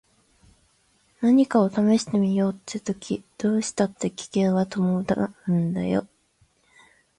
[1.21, 5.05] 何かを試してみようって時どうしたって危険は伴
[5.47, 6.07] うんだよ。